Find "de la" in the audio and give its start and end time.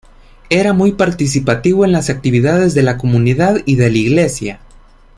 2.73-2.97, 3.75-3.97